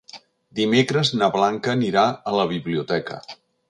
Dimecres 0.59 1.13
na 1.21 1.29
Blanca 1.37 1.77
anirà 1.77 2.09
a 2.33 2.37
la 2.41 2.51
biblioteca. 2.57 3.25